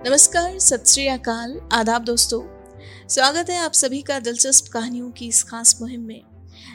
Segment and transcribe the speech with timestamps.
[0.00, 2.40] नमस्कार, सत श्री अकाल। आदाब दोस्तों,
[3.08, 6.22] स्वागत है आप सभी का दिलचस्प कहानियों की इस खास मुहिम में,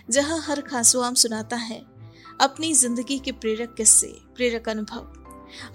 [0.09, 1.79] जहाँ हर खासवाम सुनाता है
[2.41, 5.07] अपनी ज़िंदगी के प्रेरक किस्से, प्रेरक अनुभव,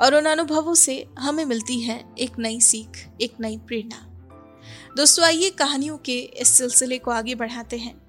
[0.01, 4.05] और उन अनुभवों से हमें मिलती है एक नई सीख, एक नई प्रेरणा।
[4.97, 8.01] दोस्तों, आइए कहानियों के इस सिलसिले को आगे बढ़ाते हैं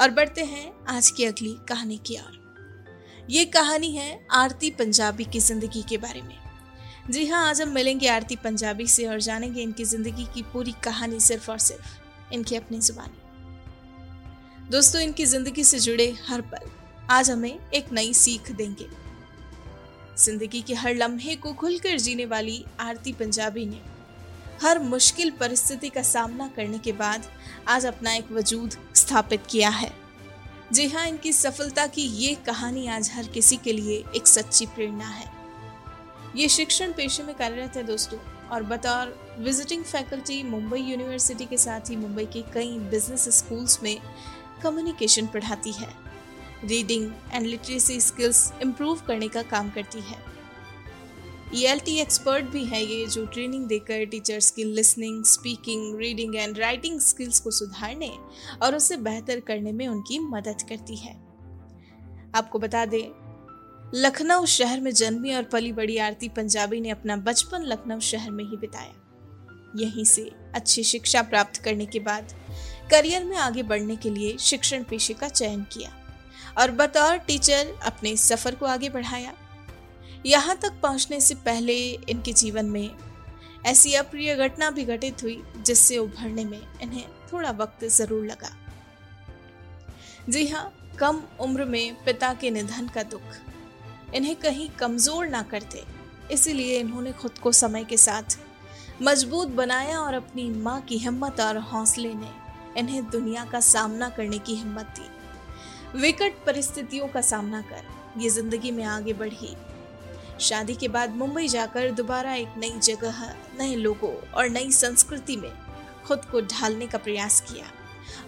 [0.00, 5.40] और बढ़ते हैं आज की अगली कहानी की ओर। ये कहानी है आरती पंजाबी की
[5.40, 6.43] ज़िंदगी के बारे में।
[7.10, 11.18] जी हाँ आज हम मिलेंगे आरती पंजाबी से और जानेंगे इनकी ज़िंदगी की पूरी कहानी
[11.20, 16.70] सिर्फ़ और सिर्फ़ इनकी अपनी जुबानी। दोस्तों, इनकी ज़िंदगी से जुड़े हर पल
[17.10, 18.86] आज हमें एक नई सीख देंगे।
[20.18, 23.80] ज़िंदगी के हर लम्हे को खुलकर जीने वाली आरती पंजाबी ने
[24.62, 27.26] हर मुश्किल परिस्थिति का सामना करने के बाद
[27.68, 29.92] आज अपना एक वजूद स्थापित किया है।
[30.72, 35.08] जी हाँ इनकी सफलता की ये कहानी आज हर किसी के लिए एक सच्ची प्रेरणा
[35.08, 35.32] है।
[36.36, 38.18] ये शिक्षण पेशे में कार्यरत है दोस्तों।
[38.50, 43.96] और बतौर विजिटिंग फैकल्टी मुंबई यूनिवर्सिटी के साथ ही मुंबई के कई बिज़नेस स्कूल्स में
[44.62, 45.88] कम्युनिकेशन पढ़ाती है।
[46.64, 50.22] Reading and literacy skills improve करने का काम करती है।
[51.54, 57.00] ईएलटी एक्सपर्ट भी है ये जो ट्रेनिंग देकर टीचर्स की listening speaking reading and writing
[57.00, 58.12] skills को सुधारने
[58.62, 61.16] और उसे बेहतर करने में उनकी मदद करती है।
[62.34, 63.23] आपको बता दें
[63.94, 68.42] लखनऊ शहर में जन्मी और पली बड़ी आरती पंजाबी ने अपना बचपन लखनऊ शहर में
[68.44, 68.94] ही बिताया।
[69.76, 70.22] यहीं से
[70.54, 72.32] अच्छी शिक्षा प्राप्त करने के बाद
[72.90, 75.92] करियर में आगे बढ़ने के लिए शिक्षण पेशे का चयन किया
[76.58, 79.32] और बतौर टीचर अपने सफ़र को आगे बढ़ाया।
[80.26, 81.78] यहाँ तक पहुँचने से पहले
[82.10, 82.90] इनके जीवन में
[83.66, 88.54] ऐसी अप्रिय घटना भी घटित हुई, जिससे उभरने में इन्हें थोड़ा वक्त ज़रूर लगा।
[90.28, 93.53] जी हाँ कम उम्र में पिता के निधन का दुख।
[94.14, 95.82] इन्हें कहीं कमज़ोर ना करते,
[96.32, 98.38] इसीलिए इन्होंने खुद को समय के साथ
[99.02, 102.30] मज़बूत बनाया और अपनी माँ की हिम्मत और हौसले ने
[102.78, 107.82] इन्हें दुनिया का सामना करने की हिम्मत दी। विकट परिस्थितियों का सामना कर,
[108.18, 109.54] ये ज़िंदगी में आगे बढ़ी।
[110.40, 113.22] शादी के बाद मुंबई जाकर दोबारा एक नई जगह,
[113.58, 115.52] नए लोगों और नई संस्कृति में
[116.06, 117.66] खुद को ढालने का प्रयास किया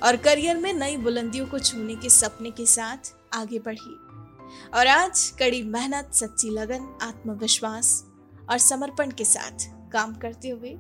[0.03, 3.99] और करियर में नई बुलंदियों को छूने के सपने के साथ आगे बढ़ी।
[4.75, 8.05] और आज कड़ी मेहनत, सच्ची लगन, आत्मविश्वास
[8.51, 10.77] और समर्पण के साथ काम करते हुए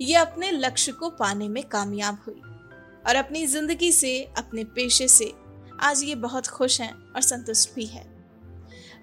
[0.00, 2.40] ये अपने लक्ष्य को पाने में कामयाब हुई
[3.06, 5.32] और अपनी ज़िंदगी से, अपने पेशे से
[5.80, 8.06] आज ये बहुत खुश हैं और संतुष्ट भी है।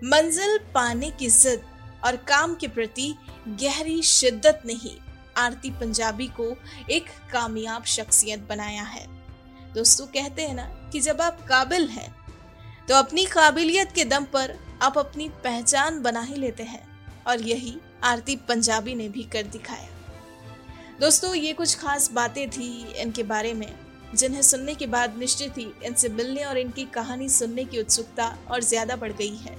[0.04, 1.62] मंजिल पाने की जिद
[2.06, 3.14] और काम के प्रति
[3.62, 4.98] गहरी शिद्दत ने ही
[5.38, 6.56] आरती पंजाबी को
[6.92, 9.06] एक कामयाब शख्सियत बनाया है।
[9.74, 12.10] दोस्तों, कहते हैं ना कि जब आप काबिल हैं
[12.90, 16.84] तो अपनी काबिलियत के दम पर आप अपनी पहचान बना ही लेते हैं।
[17.28, 19.88] और यही आरती पंजाबी ने भी कर दिखाया।
[21.00, 23.74] दोस्तों, ये कुछ खास बातें थी इनके बारे में,
[24.16, 28.64] जिन्हें सुनने के बाद निश्चित ही इनसे मिलने और इनकी कहानी सुनने की उत्सुकता और
[28.64, 29.56] ज़्यादा बढ़ गई है।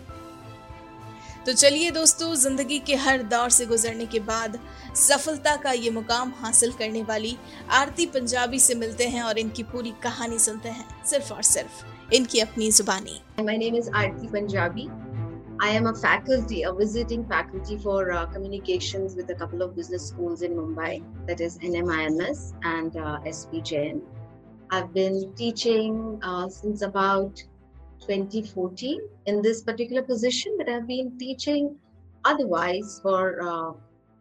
[1.46, 4.58] तो चलिए दोस्तों, ज़िंदगी के हर दौर से गुजरने के बाद
[4.98, 7.36] सफलता का ये मुकाम हासिल करने वाली
[7.72, 11.84] आरती पंजाबी से मिलते हैं और इनकी पूरी कहानी सुनते हैं, सिर्फ़ और सिर्फ़।
[12.14, 14.88] इनकी अपनी जुबानी। My name is Aarti Punjabi
[15.58, 20.06] I am a faculty, a visiting faculty for uh, communications with a couple of business
[20.06, 24.02] schools in Mumbai, that is NMIMS and uh, SP Jain.
[24.70, 27.42] I've been teaching uh, since about
[28.00, 31.74] 2014 in this particular position, but I've been teaching
[32.24, 33.72] otherwise for, uh,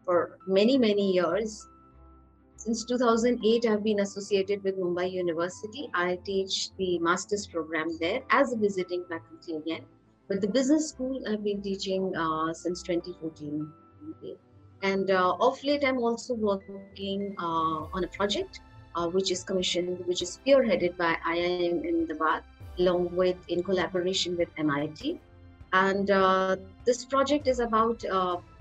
[0.05, 1.67] for many, many years.
[2.57, 5.89] Since 2008, I've been associated with Mumbai University.
[5.93, 9.85] I teach the master's program there as a visiting faculty again.
[10.27, 13.71] But the business school I've been teaching uh, since 2014.
[14.81, 18.61] And uh, off late, I'm also working uh, on a project
[18.95, 22.43] uh, which is commissioned, which is spearheaded by IIM Ahmedabad,
[22.79, 25.19] along with in collaboration with MIT.
[25.73, 26.55] And uh,
[26.85, 28.03] this project is about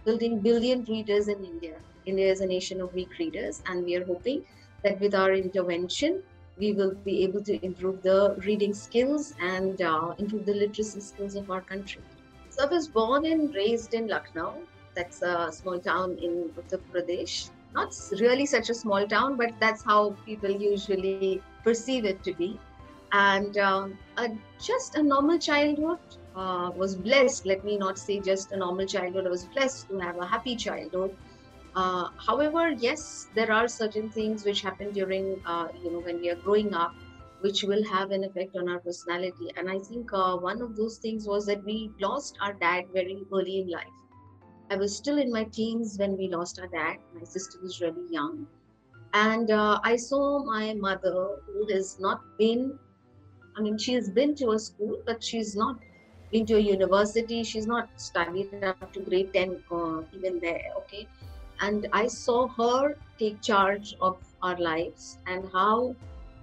[0.04, 4.04] building billion readers in India India is a nation of weak readers, and we are
[4.04, 4.42] hoping
[4.84, 6.22] that with our intervention,
[6.59, 11.34] we will be able to improve the reading skills and uh, improve the literacy skills
[11.34, 12.03] of our country.
[12.51, 14.54] So I was born and raised in Lucknow.
[14.95, 17.51] That's a small town in Uttar Pradesh.
[17.74, 21.33] Not really such a small town, but that's how people usually
[21.65, 22.59] perceive it to be.
[23.12, 24.28] And um, a,
[24.60, 25.98] just a normal childhood.
[26.36, 27.47] Uh, was blessed.
[27.47, 29.27] Let me not say just a normal childhood.
[29.27, 31.16] I was blessed to have a happy childhood
[31.74, 36.30] uh, however, yes, there are certain things which happen during, uh, you know, when we
[36.30, 36.94] are growing up,
[37.41, 39.50] which will have an effect on our personality.
[39.56, 43.18] And I think uh, one of those things was that we lost our dad very
[43.32, 43.98] early in life.
[44.71, 46.97] I was still in my teens when we lost our dad.
[47.12, 48.47] My sister was really young.
[49.12, 52.78] And uh, I saw my mother, who has not been,
[53.56, 55.76] I mean, she has been to a school, but she's not
[56.32, 57.44] been to a university.
[57.44, 61.06] She's not studied up to grade 10 uh, even there, okay?
[61.60, 65.95] And I saw her take charge of our lives and how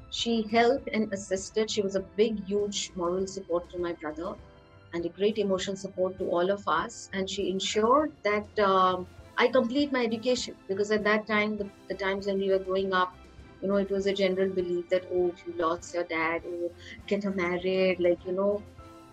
[0.10, 1.70] she helped and assisted.
[1.70, 4.36] She was a big, huge moral support to my brother
[4.94, 7.10] and a great emotional support to all of us.
[7.14, 11.96] And she ensured that um, I complete my education because at that time, the, the,
[11.96, 13.16] times when we were growing up,
[13.62, 16.72] you know, it was a general belief that, oh, if you lost your dad, oh,
[17.08, 18.62] get married, like, you know,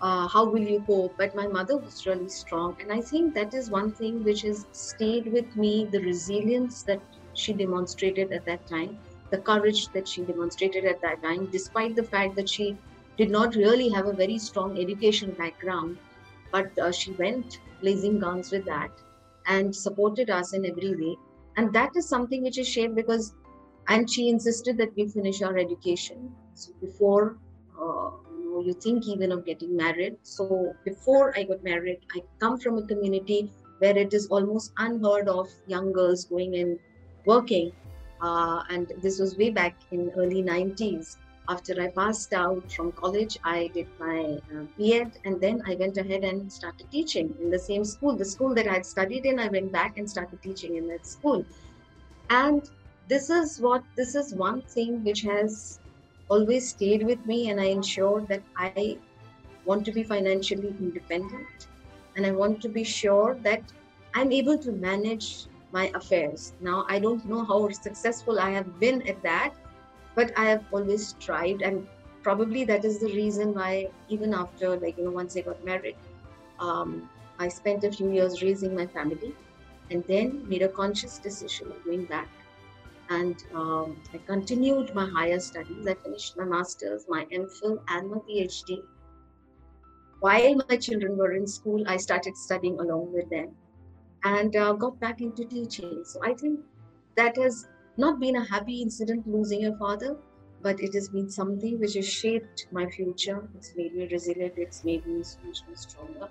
[0.00, 1.16] uh, how will you cope?
[1.16, 2.76] But my mother was really strong.
[2.80, 7.02] And I think that is one thing which has stayed with me the resilience that
[7.34, 8.98] she demonstrated at that time,
[9.30, 12.76] the courage that she demonstrated at that time, despite the fact that she
[13.16, 15.98] did not really have a very strong education background,
[16.52, 18.90] but uh, she went blazing guns with that
[19.46, 21.16] and supported us in every way.
[21.56, 23.34] And that is something which is shared because,
[23.88, 26.34] and she insisted that we finish our education.
[26.54, 27.38] So before
[27.80, 28.10] uh,
[28.64, 30.16] you think even of getting married.
[30.22, 35.28] So before I got married, I come from a community where it is almost unheard
[35.28, 36.78] of young girls going and
[37.24, 37.72] working.
[38.20, 41.16] Uh, and this was way back in early 90s
[41.48, 45.96] after I passed out from college, I did my uh, B.Ed and then I went
[45.96, 48.16] ahead and started teaching in the same school.
[48.16, 51.06] The school that I had studied in, I went back and started teaching in that
[51.06, 51.44] school.
[52.28, 52.68] And
[53.08, 55.80] this is what, this is one thing which has
[56.28, 58.98] always stayed with me, and I ensured that I
[59.64, 61.68] want to be financially independent
[62.16, 63.62] and I want to be sure that
[64.14, 66.54] I'm able to manage my affairs.
[66.60, 69.54] Now, I don't know how successful I have been at that
[70.18, 71.86] but i have always tried and
[72.22, 73.72] probably that is the reason why
[74.08, 75.96] even after like you know once i got married
[76.60, 77.08] um,
[77.38, 79.32] i spent a few years raising my family
[79.90, 82.28] and then made a conscious decision of going back
[83.10, 88.18] and um, i continued my higher studies i finished my master's my mphil and my
[88.28, 88.82] phd
[90.20, 93.50] while my children were in school i started studying along with them
[94.24, 96.60] and uh, got back into teaching so i think
[97.16, 97.66] that has
[97.98, 100.16] not been a happy incident losing your father,
[100.62, 103.48] but it has been something which has shaped my future.
[103.56, 106.28] It's made me resilient, it's made me much stronger.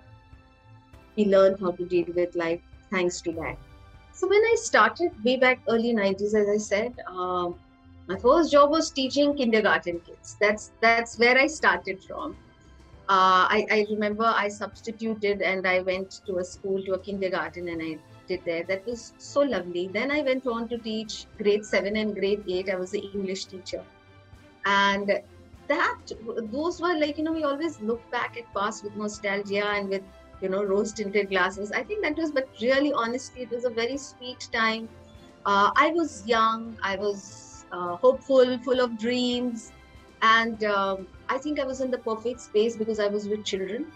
[1.16, 2.60] We learned how to deal with life
[2.90, 3.58] thanks to that.
[4.18, 7.54] So when I started way back early 90s, as I said, um,
[8.08, 10.36] my first job was teaching kindergarten kids.
[10.40, 12.32] That's that's where I started from.
[13.08, 17.68] Uh, I, I remember I substituted and I went to a school to a kindergarten
[17.68, 18.64] and I did there.
[18.64, 19.86] That was so lovely.
[19.86, 22.68] Then I went on to teach grade seven and grade eight.
[22.68, 23.84] I was an English teacher.
[24.66, 25.20] And
[25.68, 26.12] that,
[26.50, 30.02] those were like, you know, we always look back at past with nostalgia and with,
[30.40, 31.72] you know, rose tinted glasses.
[31.72, 34.88] I think that was, but really, honestly, it was a very sweet time.
[35.44, 39.72] Uh, I was young, I was uh, hopeful, full of dreams.
[40.22, 43.92] And um, I think I was in the perfect space because I was with children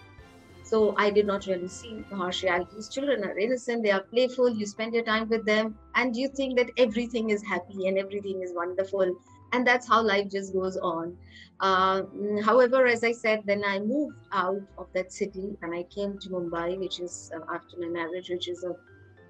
[0.63, 2.89] so I did not really see the harsh realities.
[2.89, 6.57] Children are innocent, they are playful, you spend your time with them, and you think
[6.57, 9.13] that everything is happy and everything is wonderful.
[9.53, 11.17] And that's how life just goes on.
[11.61, 12.03] Uh,
[12.43, 16.29] however, as I said, then I moved out of that city and I came to
[16.29, 18.73] Mumbai, which is uh, after my marriage, which is a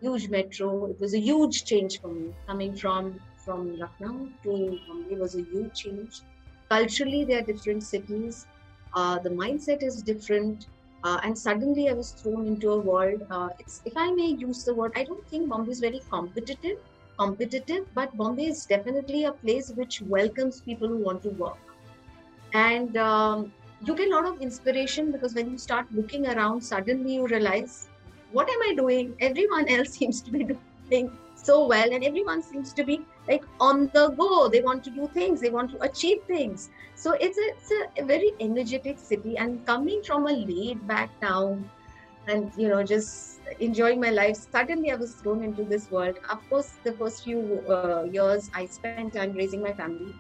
[0.02, 0.86] huge metro.
[0.88, 2.34] It was a huge change for me.
[2.48, 4.50] Coming from from Lucknow to
[4.90, 6.22] Mumbai was a huge change.
[6.70, 8.48] Culturally, they are different cities.
[8.94, 10.68] Uh, the mindset is different
[11.04, 13.22] uh, and suddenly I was thrown into a world.
[13.30, 13.50] Uh,
[13.86, 16.78] if I may use the word, I don't think Bombay is very competitive,
[17.24, 21.58] competitive, but Bombay is definitely a place which welcomes people who want to work.
[22.54, 23.52] And um,
[23.86, 27.88] you get a lot of inspiration because when you start looking around, suddenly you realize,
[28.32, 29.16] what am I doing?
[29.20, 30.48] Everyone else seems to be
[30.90, 34.48] doing so well, and everyone seems to be like on the go.
[34.48, 36.70] They want to do things, they want to achieve things.
[36.96, 39.38] So it's a, it's a very energetic city.
[39.38, 41.70] And coming from a laid back town
[42.28, 46.18] and, you know, just enjoying my life, suddenly I was thrown into this world.
[46.30, 50.14] Of course, the first few uh, years I spent time raising my family.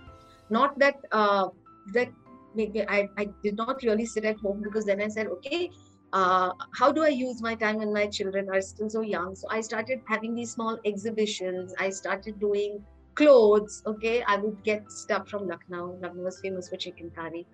[0.49, 1.47] Not that, uh,
[1.93, 2.09] that
[2.57, 5.69] I, I did not really sit at home because then I said, okay,
[6.11, 9.35] uh, how do I use my time when my children are still so young?
[9.35, 11.73] So I started having these small exhibitions.
[11.79, 12.83] I started doing
[13.15, 13.81] clothes.
[13.87, 15.97] Okay, I would get stuff from Lucknow.
[16.01, 17.45] Lucknow was famous for chikankari.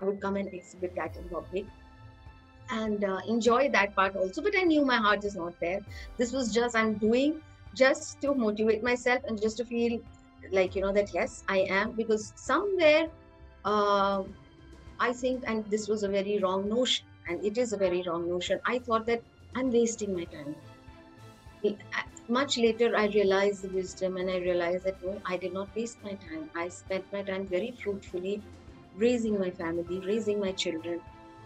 [0.00, 1.64] I would come and exhibit that in public
[2.70, 4.42] and uh, enjoy that part also.
[4.42, 5.80] But I knew my heart is not there.
[6.18, 7.42] This was just I'm doing
[7.74, 10.00] just to motivate myself and just to feel
[10.52, 13.08] like you know that yes I am because somewhere
[13.64, 14.24] uh,
[15.00, 18.28] I think and this was a very wrong notion and it is a very wrong
[18.28, 18.60] notion.
[18.66, 19.22] I thought that
[19.54, 20.56] I'm wasting my time
[22.28, 26.02] much later I realized the wisdom and I realized that no, I did not waste
[26.02, 26.50] my time.
[26.54, 28.44] I spent my time very fruitfully
[28.92, 31.02] raising my family, raising my children.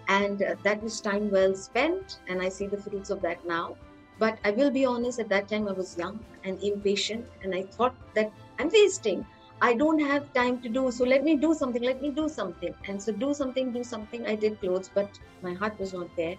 [0.08, 2.20] And uh, that was time well spent.
[2.28, 3.76] And I see the fruits of that now.
[4.18, 7.26] But I will be honest, at that time I was young and impatient.
[7.42, 9.24] And I thought that I'm wasting.
[9.60, 10.90] I don't have time to do.
[10.90, 11.82] So let me do something.
[11.82, 12.74] Let me do something.
[12.86, 14.26] And so do something, do something.
[14.26, 16.36] I did clothes, but my heart was not there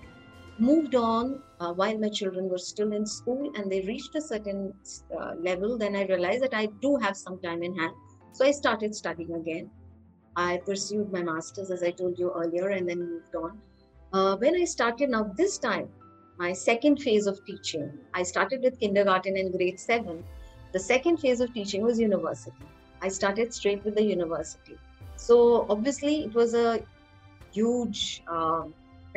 [0.60, 4.74] moved on uh, while my children were still in school and they reached a certain
[5.18, 7.94] uh, level then i realized that i do have some time in hand
[8.34, 9.72] so i started studying again
[10.48, 13.62] i pursued my masters as i told you earlier and then moved on.
[14.14, 15.88] Uh, when i started now this time
[16.44, 20.24] my second phase of teaching i started with kindergarten and grade 7
[20.72, 22.66] the second phase of teaching was university.
[23.02, 24.78] I started straight with the university.
[25.16, 26.82] So obviously it was a
[27.52, 28.64] huge uh,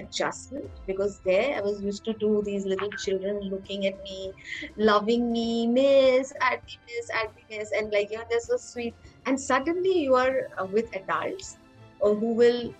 [0.02, 4.32] adjustment because there I was used to do these little children looking at me,
[4.76, 8.94] loving me, miss, auntie miss, auntie miss, and like, yeah, they're so sweet.
[9.26, 11.58] And suddenly you are uh, with adults
[12.02, 12.74] uh, who will,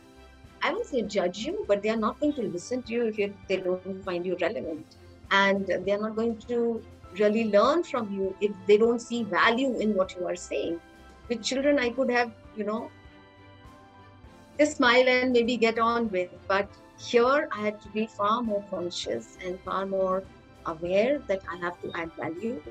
[0.62, 3.33] I won't say judge you, but they are not going to listen to you if
[3.49, 4.97] they don't find you relevant.
[5.31, 6.83] And they are not going to
[7.19, 10.81] really learn from you if they don't see value in what you are saying.
[11.29, 12.91] With children, I could have, you know,
[14.59, 16.69] just smile and maybe get on with, but
[16.99, 20.25] here, I had to be far more conscious and far more
[20.67, 22.63] aware that I have to add value.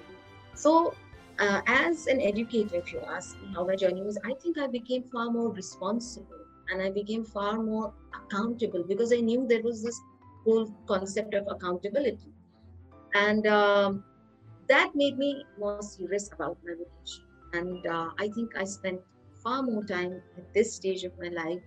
[0.55, 0.93] So,
[1.39, 4.67] uh, as an educator, if you ask me how my journey was, I think I
[4.67, 9.83] became far more responsible and I became far more accountable because I knew there was
[9.83, 9.99] this
[10.45, 12.33] whole concept of accountability.
[13.13, 14.03] And um,
[14.67, 17.25] that made me more serious about my vocation.
[17.53, 19.01] And uh, I think I spent
[19.43, 21.61] far more time at this stage of my life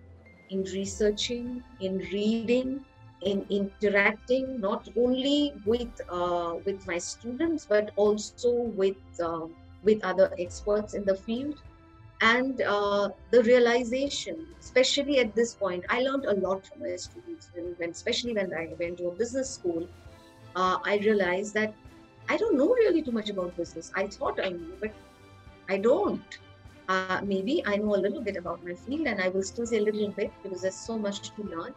[0.49, 2.85] in researching, in reading,
[3.21, 9.47] in interacting not only with uh, with my students but also with uh,
[9.83, 11.55] with other experts in the field.
[12.21, 17.49] And uh, the realization especially at this point i learned a lot from my students
[17.53, 19.85] when, when especially when i went to a business school
[20.55, 21.73] uh, i realized that
[22.29, 23.91] i don't know really too much about business.
[23.95, 24.93] I thought i knew but
[25.67, 26.39] i don't
[26.87, 29.77] uh, maybe I know a little bit about my field and I will still say
[29.77, 31.73] a little bit because there's so much to learn.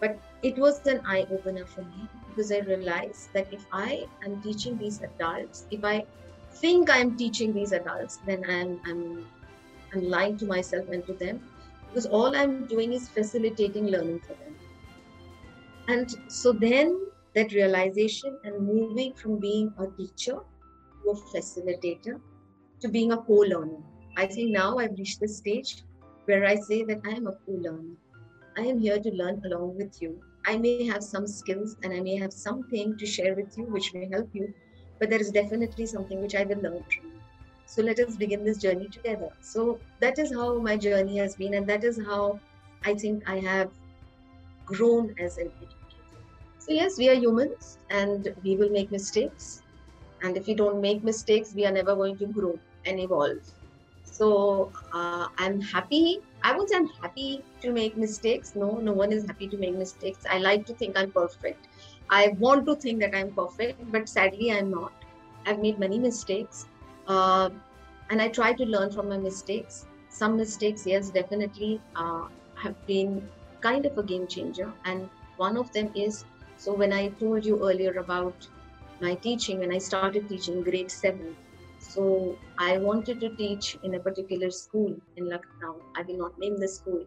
[0.00, 4.40] But it was an eye opener for me because I realized that if I am
[4.42, 6.04] teaching these adults, if I
[6.54, 9.26] think I'm teaching these adults, then I'm, I'm,
[9.92, 11.40] I'm lying to myself and to them
[11.88, 14.56] because all I'm doing is facilitating learning for them.
[15.88, 20.38] And so then that realization and moving from being a teacher
[21.02, 22.20] to a facilitator
[22.80, 23.82] to being a co-learner
[24.16, 25.82] I think now I've reached the stage
[26.26, 27.96] where I say that I am a co-learner.
[28.56, 30.20] I am here to learn along with you.
[30.46, 33.94] I may have some skills and I may have something to share with you which
[33.94, 34.52] may help you,
[34.98, 37.20] but there is definitely something which I will learn from you.
[37.66, 39.30] So let us begin this journey together.
[39.40, 42.38] So that is how my journey has been, and that is how
[42.84, 43.70] I think I have
[44.66, 45.76] grown as an educator.
[46.58, 49.62] So, yes, we are humans and we will make mistakes.
[50.22, 53.38] And if we don't make mistakes, we are never going to grow and evolve.
[54.04, 56.18] So uh, I'm happy.
[56.42, 58.54] I would say I'm happy to make mistakes.
[58.54, 60.24] No, no one is happy to make mistakes.
[60.30, 61.68] I like to think I'm perfect.
[62.10, 64.92] I want to think that I'm perfect, but sadly I'm not.
[65.46, 66.66] I've made many mistakes,
[67.08, 67.50] uh,
[68.10, 69.86] and I try to learn from my mistakes.
[70.08, 73.28] Some mistakes, yes, definitely uh, have been
[73.60, 76.24] kind of a game changer, and one of them is
[76.56, 78.46] so when I told you earlier about
[79.00, 81.30] my teaching, when I started teaching grade seven,
[81.82, 85.76] so I wanted to teach in a particular school in Lucknow.
[85.96, 87.04] I will not name the school,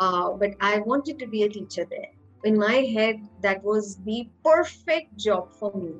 [0.00, 2.08] uh, but I wanted to be a teacher there.
[2.44, 5.94] In my head, that was the perfect job for me.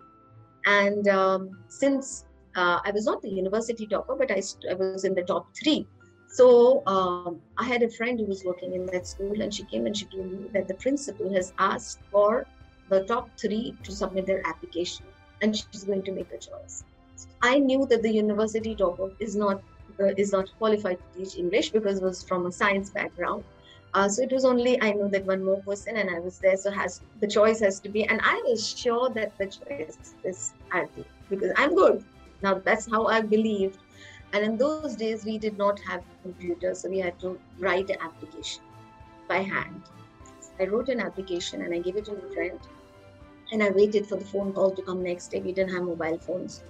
[0.67, 2.25] And um, since
[2.55, 5.87] uh, I was not the university topper, but I, I was in the top three.
[6.29, 9.87] So um, I had a friend who was working in that school, and she came
[9.87, 12.47] and she told me that the principal has asked for
[12.89, 15.07] the top three to submit their application,
[15.43, 16.85] and she's going to make a choice.
[17.43, 19.63] I knew that the university topper is not
[20.01, 23.45] uh, is not qualified to teach English because it was from a science background.
[23.95, 26.57] Uh, so it was only I know that one more person and I was there.
[26.57, 30.53] So has the choice has to be, and I was sure that the choice is
[30.73, 32.05] Arti because I'm good.
[32.43, 33.79] Now that's how I believed.
[34.33, 37.97] And in those days we did not have computers, so we had to write an
[38.01, 38.63] application
[39.29, 39.83] by hand.
[40.59, 42.59] I wrote an application and I gave it to my friend,
[43.53, 45.41] and I waited for the phone call to come next day.
[45.41, 46.63] We didn't have mobile phones.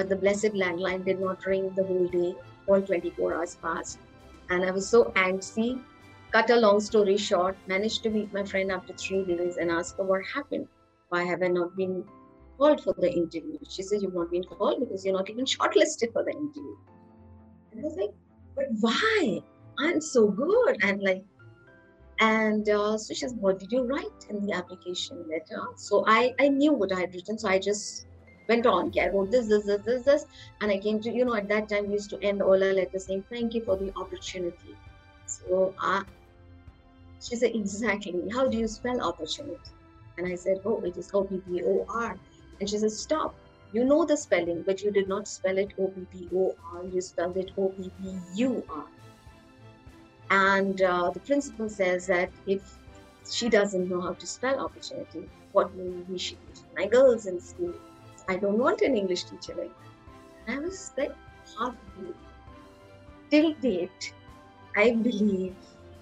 [0.00, 2.34] But the blessed landline did not ring the whole day.
[2.66, 3.98] All 24 hours passed.
[4.48, 5.78] And I was so antsy.
[6.32, 9.98] Cut a long story short, managed to meet my friend after three days and ask
[9.98, 10.68] her what happened.
[11.10, 12.02] Why have I not been
[12.56, 13.58] called for the interview.
[13.68, 16.76] She said, You've not been called because you're not even shortlisted for the interview.
[17.72, 18.14] And I was like,
[18.56, 19.40] But why?
[19.80, 20.78] I'm so good.
[20.82, 21.24] And like,
[22.20, 25.62] and uh, so she says, What did you write in the application letter?
[25.76, 27.38] So I, I knew what I had written.
[27.38, 28.06] So I just
[28.50, 28.88] went on.
[28.88, 30.26] Okay, I this, this, this, this, this.
[30.60, 32.74] And I came to, you know, at that time we used to end all our
[32.74, 34.74] letters saying, Thank you for the opportunity.
[35.26, 36.02] So uh,
[37.20, 38.24] she said, Exactly.
[38.32, 39.76] How do you spell opportunity?
[40.18, 42.16] And I said, Oh, it is O P P O R.
[42.60, 43.34] And she said, Stop.
[43.72, 46.84] You know the spelling, but you did not spell it O P P O R.
[46.92, 48.16] You spelled it O P P
[48.46, 48.86] U R.
[50.30, 52.76] And uh, the principal says that if
[53.30, 57.40] she doesn't know how to spell opportunity, what will we should teach my girls in
[57.40, 57.72] school?
[58.30, 59.72] I don't want an English teacher like
[60.46, 60.54] that.
[60.54, 61.12] I was like
[61.56, 62.14] heartbroken.
[63.28, 64.14] Till date,
[64.76, 65.56] I believe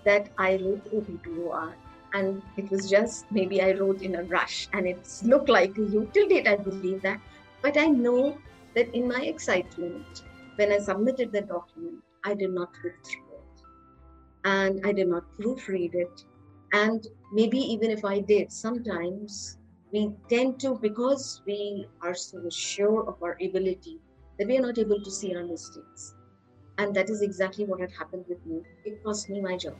[0.04, 1.72] that I wrote OPPOR
[2.12, 6.10] and it was just maybe I wrote in a rush and it looked like you.
[6.12, 7.18] Till date, I believe that.
[7.62, 8.36] But I know
[8.74, 10.22] that in my excitement,
[10.56, 13.62] when I submitted the document, I did not look through it
[14.44, 16.24] and I did not proofread it.
[16.74, 19.56] And maybe even if I did, sometimes
[19.92, 24.00] we tend to, because we are so sure of our ability,
[24.38, 26.14] that we are not able to see our mistakes.
[26.78, 28.62] And that is exactly what had happened with me.
[28.84, 29.78] It cost me my job.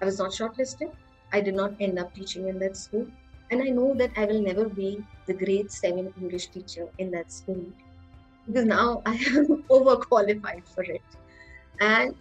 [0.00, 0.94] I was not shortlisted.
[1.32, 3.06] I did not end up teaching in that school.
[3.50, 7.32] And I know that I will never be the grade seven English teacher in that
[7.32, 7.72] school
[8.46, 11.02] because now I am overqualified for it.
[11.80, 12.14] And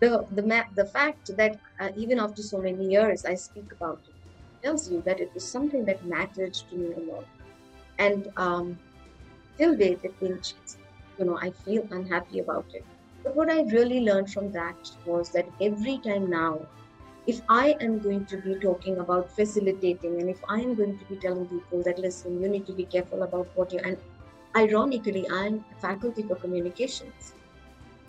[0.00, 4.13] the the the fact that uh, even after so many years I speak about it
[4.64, 7.26] tells you that it was something that mattered to me a lot.
[7.98, 8.78] And um,
[9.58, 10.54] till date, it didn't
[11.18, 12.84] You know, I feel unhappy about it.
[13.22, 16.66] But what I really learned from that was that every time now,
[17.26, 21.04] if I am going to be talking about facilitating and if I am going to
[21.04, 23.96] be telling people that, listen, you need to be careful about what you, and
[24.56, 27.32] ironically, I'm a faculty for communications.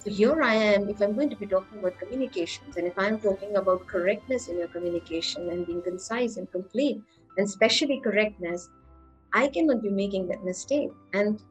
[0.05, 3.19] So here I am, if I'm going to be talking about communications and if I'm
[3.19, 7.01] talking about correctness in your communication and being concise and complete,
[7.37, 8.69] and especially correctness,
[9.33, 10.91] I cannot be making that mistake.
[11.13, 11.41] And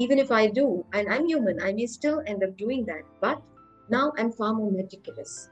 [0.00, 3.02] even if I do, and I'm human, I may still end up doing that.
[3.20, 3.42] But
[3.90, 5.50] now I'm far more meticulous.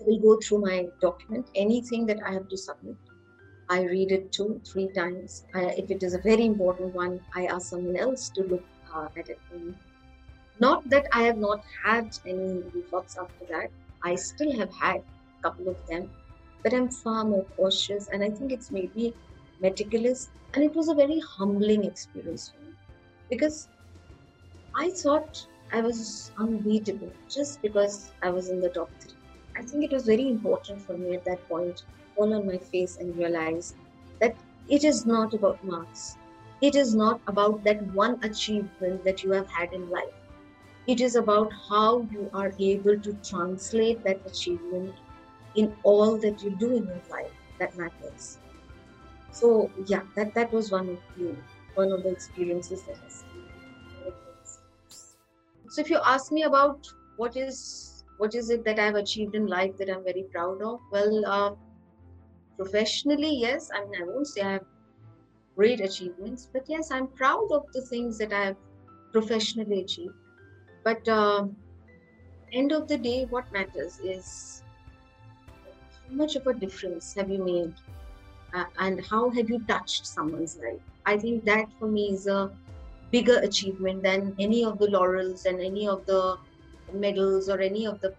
[0.00, 2.96] I will go through my document, anything that I have to submit.
[3.68, 5.44] I read it two, three times.
[5.54, 9.08] I, if it is a very important one, I ask someone else to look uh,
[9.14, 9.74] at it for me.
[10.58, 13.70] Not that I have not had any thoughts after that.
[14.02, 16.12] I still have had a couple of them,
[16.62, 19.14] but I'm far more cautious, and I think it's maybe
[19.60, 20.32] meticulous.
[20.54, 22.74] And it was a very humbling experience for me
[23.30, 23.68] because
[24.76, 29.16] I thought I was unbeatable just because I was in the top three.
[29.56, 31.80] I think it was very important for me at that point
[32.14, 33.74] fall on my face and realize
[34.20, 34.36] that
[34.68, 36.18] it is not about marks.
[36.60, 40.12] It is not about that one achievement that you have had in life.
[40.86, 44.94] It is about how you are able to translate that achievement
[45.54, 48.40] in all that you do in your life that matters.
[49.30, 51.36] So yeah, that, that was one of the
[51.74, 53.08] one of the experiences that I
[55.68, 59.46] so if you ask me about what is what is it that I've achieved in
[59.46, 61.54] life that I'm very proud of, well, uh,
[62.56, 63.70] professionally, yes.
[63.74, 64.64] I mean, I won't say I have
[65.56, 68.58] great achievements, but yes, I'm proud of the things that I have
[69.12, 70.14] professionally achieved.
[70.84, 71.48] But uh,
[72.52, 74.62] end of the day, what matters is
[76.08, 77.74] how much of a difference have you made,
[78.54, 80.82] uh, and how have you touched someone's life.
[81.06, 82.52] I think that for me is a
[83.10, 86.38] bigger achievement than any of the laurels and any of the
[86.92, 88.14] medals or any of the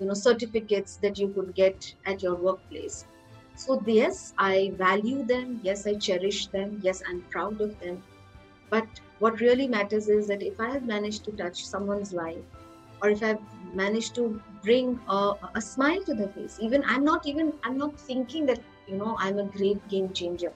[0.00, 3.06] you know certificates that you could get at your workplace.
[3.54, 5.60] So yes i value them.
[5.62, 6.78] Yes i cherish them.
[6.82, 8.02] Yes i'm proud of them.
[8.70, 12.44] But what really matters is that if i have managed to touch someone's life
[13.02, 13.42] or if i've
[13.82, 14.24] managed to
[14.62, 18.60] bring a, a smile to their face even i'm not even i'm not thinking that
[18.88, 20.52] you know i'm a great game changer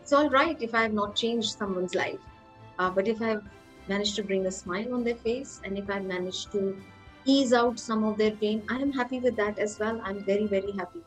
[0.00, 2.20] it's all right if i have not changed someone's life
[2.78, 3.42] uh, but if I've
[3.88, 6.82] managed to bring a smile on their face and if I've managed to
[7.24, 10.00] ease out some of their pain, I am happy with that as well.
[10.04, 11.00] I'm very, very happy.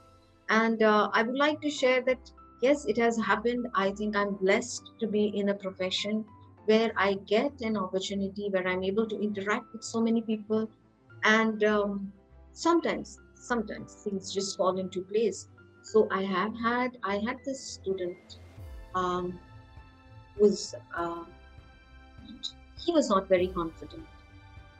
[0.49, 3.67] And uh, I would like to share that yes, it has happened.
[3.75, 6.25] I think I'm blessed to be in a profession
[6.65, 10.69] where I get an opportunity where I'm able to interact with so many people.
[11.23, 12.11] And um,
[12.53, 15.47] sometimes, sometimes things just fall into place.
[15.83, 18.39] So I have had, I had this student
[18.95, 19.39] um,
[20.39, 21.23] was uh,
[22.83, 24.05] he was not very confident.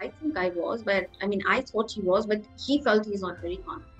[0.02, 3.22] I think I was, but I mean, I thought he was, but he felt he's
[3.22, 3.92] not very confident.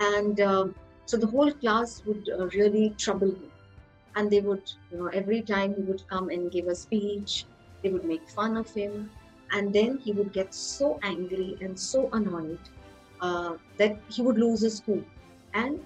[0.00, 0.66] And uh,
[1.06, 3.50] so the whole class would uh, really trouble him.
[4.16, 7.46] And they would, you know, every time he would come and give a speech,
[7.82, 9.10] they would make fun of him,
[9.52, 12.58] and then he would get so angry and so annoyed
[13.20, 15.02] uh, that he would lose his cool
[15.54, 15.80] And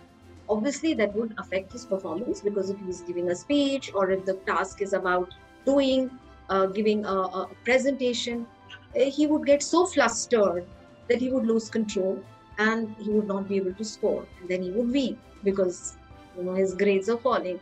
[0.48, 4.34] obviously, that would affect his performance because if he's giving a speech or if the
[4.46, 6.10] task is about doing,
[6.48, 8.46] uh, giving a, a presentation,
[8.94, 10.66] eh, he would get so flustered
[11.08, 12.22] that he would lose control
[12.58, 14.26] and he would not be able to score.
[14.40, 15.96] And then he would weep because
[16.36, 17.60] you know his grades are falling.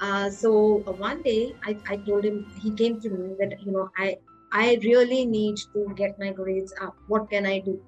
[0.00, 3.72] Uh, so uh, one day I, I told him he came to me that you
[3.72, 4.18] know I
[4.52, 6.96] I really need to get my grades up.
[7.08, 7.80] What can I do?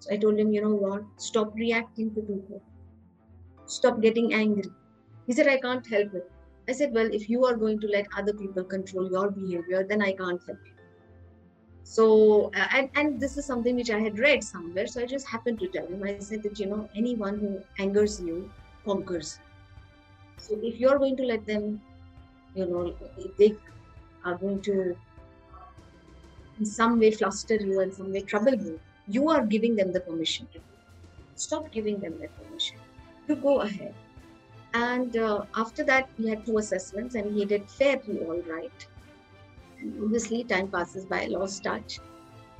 [0.00, 1.02] So I told him, you know what?
[1.16, 2.62] Stop reacting to people.
[3.66, 4.70] Stop getting angry.
[5.26, 6.30] He said, I can't help it.
[6.68, 10.02] I said, well, if you are going to let other people control your behavior, then
[10.02, 10.72] I can't help you.
[11.82, 14.86] So, uh, and, and this is something which I had read somewhere.
[14.86, 18.20] So I just happened to tell him, I said that, you know, anyone who angers
[18.20, 18.50] you
[18.84, 19.40] conquers.
[20.38, 21.80] So if you're going to let them,
[22.54, 23.54] you know, if they
[24.24, 24.96] are going to
[26.58, 30.00] in some way fluster you and some way trouble you, you are giving them the
[30.00, 30.64] permission to do.
[31.34, 32.78] Stop giving them that permission.
[33.28, 33.94] You go ahead.
[34.72, 38.86] And uh, after that, we had two assessments, and he did fairly all right.
[39.80, 41.98] And obviously, time passes by, lost touch.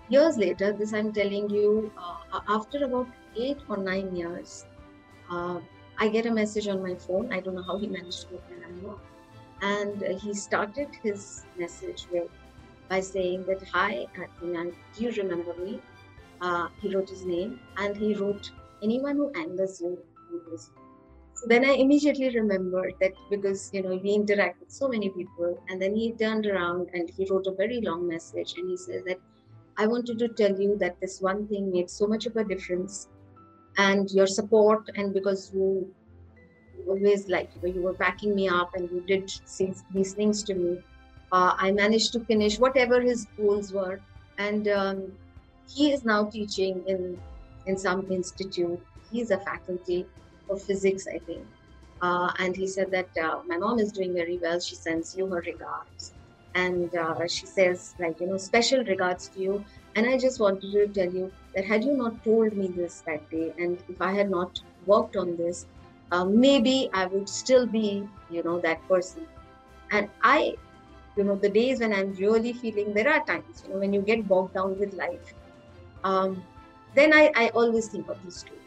[0.09, 4.67] Years later, this I'm telling you, uh, after about eight or nine years,
[5.31, 5.59] uh,
[5.99, 7.33] I get a message on my phone.
[7.33, 8.95] I don't know how he managed to get my number.
[9.63, 12.29] And uh, he started his message with
[12.89, 15.81] by saying that, Hi, Adnan, do you remember me?
[16.41, 18.51] Uh, he wrote his name and he wrote,
[18.83, 19.99] Anyone who angers you,
[20.31, 20.71] angers.
[21.35, 25.59] So then I immediately remembered that because, you know, we interact with so many people.
[25.69, 29.05] And then he turned around and he wrote a very long message and he said
[29.07, 29.19] that,
[29.79, 33.09] I wanted to tell you that this one thing made so much of a difference
[33.79, 35.89] and your support and because you
[36.89, 39.31] always like you were backing me up and you did
[39.93, 40.79] these things to me
[41.33, 44.01] uh, I managed to finish whatever his goals were,
[44.39, 45.13] and um,
[45.69, 47.19] he is now teaching in
[47.67, 48.81] in some institute.
[49.11, 50.07] He's a faculty
[50.49, 51.45] of physics, I think.
[52.01, 54.61] Uh, and he said that uh, my mom is doing very well.
[54.61, 56.13] She sends you her regards,
[56.55, 59.65] and uh, she says like you know special regards to you.
[59.97, 63.29] And I just wanted to tell you that had you not told me this that
[63.31, 65.67] day, and if I had not worked on this,
[66.13, 69.29] uh, maybe I would still be you know that person.
[69.91, 70.57] And I
[71.17, 74.03] you know the days when i'm really feeling there are times you know when you
[74.03, 75.35] get bogged down with life
[76.05, 76.47] um,
[76.95, 78.61] then I, I always think of this story.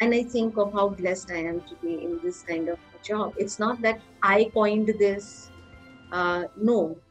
[0.00, 3.34] And i think of how blessed i am to be in this kind of job.
[3.38, 5.52] It's not that i coined this
[6.12, 7.02] uh, no.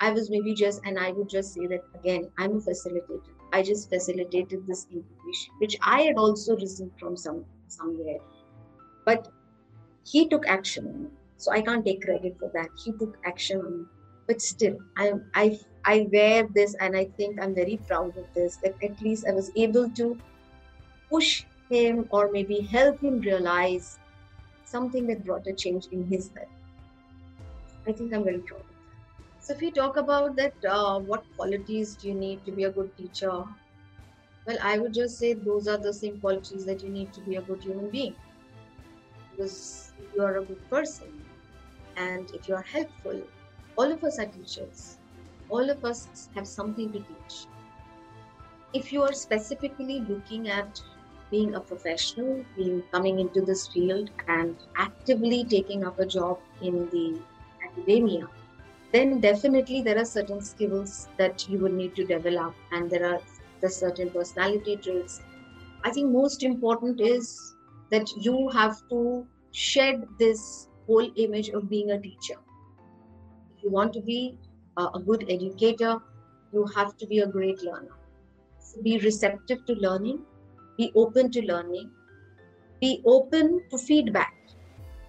[0.00, 3.62] I was maybe just and i would just say that again i'm a facilitator i
[3.62, 8.18] just facilitated this information which i had also received from some somewhere.
[9.04, 9.28] But
[10.04, 12.68] he took action so i can't take credit for that.
[12.84, 13.86] He took action on
[14.26, 18.58] but still i i i wear this and i think i'm very proud of this
[18.64, 20.16] that at least i was able to
[21.08, 23.98] push him or maybe help him realize
[24.64, 26.54] something that brought a change in his life.
[27.88, 28.69] I think i'm very proud
[29.40, 32.70] so if we talk about that uh, what qualities do you need to be a
[32.70, 33.44] good teacher
[34.46, 37.36] well i would just say those are the same qualities that you need to be
[37.36, 38.14] a good human being
[39.30, 41.12] because you are a good person
[41.96, 43.20] and if you are helpful
[43.80, 44.98] all of us are teachers.
[45.48, 47.46] All of us have something to teach.
[48.74, 50.82] If you are specifically looking at
[51.30, 56.90] being a professional, being coming into this field and actively taking up a job in
[56.90, 57.20] the
[57.64, 58.28] academia,
[58.92, 63.20] then definitely there are certain skills that you would need to develop and there are
[63.60, 65.20] the certain personality traits.
[65.84, 67.54] I think most important is
[67.90, 72.36] that you have to shed this whole image of being a teacher
[73.60, 74.38] if you want to be
[74.76, 75.98] a good educator,
[76.52, 77.96] you have to be a great learner.
[78.58, 80.20] So be receptive to learning,
[80.78, 81.90] be open to learning,
[82.80, 84.34] be open to feedback,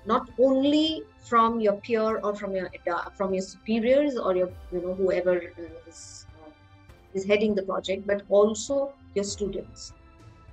[0.06, 2.70] not only from your peer or from your
[3.16, 5.42] from your superiors or your you know whoever
[5.88, 6.50] is uh,
[7.14, 9.94] is heading the project, but also your students.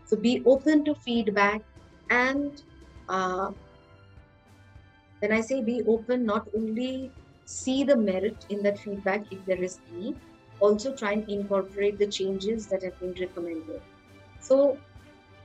[0.04, 1.62] So be open to feedback
[2.10, 2.62] and
[3.08, 3.50] uh,
[5.20, 7.10] when I say be open, not only
[7.44, 10.14] see the merit in that feedback if there is any
[10.60, 13.80] also try and incorporate the changes that have been recommended
[14.40, 14.76] so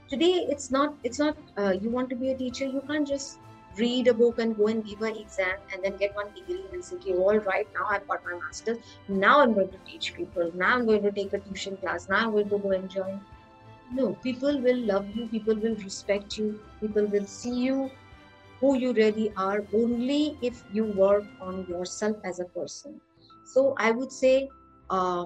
[0.09, 3.39] today it's not it's not uh, you want to be a teacher you can't just
[3.77, 6.83] read a book and go and give an exam and then get one degree and
[6.83, 10.51] say okay all right now i've got my master's now i'm going to teach people
[10.53, 13.19] now i'm going to take a tuition class now i'm going to go and join
[13.91, 17.89] no people will love you people will respect you people will see you
[18.63, 23.01] who you really are only if you work on yourself as a person.
[23.43, 24.49] So I would say
[24.89, 25.25] uh,